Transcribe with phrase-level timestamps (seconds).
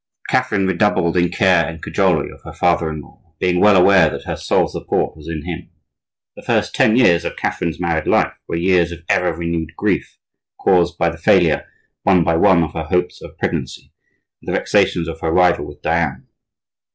[0.29, 4.23] Catherine redoubled in care and cajolery of her father in law, being well aware that
[4.23, 5.69] her sole support was in him.
[6.35, 10.17] The first ten years of Catherine's married life were years of ever renewed grief,
[10.59, 11.67] caused by the failure,
[12.01, 13.91] one by one, of her hopes of pregnancy,
[14.41, 16.25] and the vexations of her rivalry with Diane.